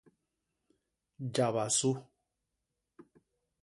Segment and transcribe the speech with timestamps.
[1.35, 1.91] Jaba su.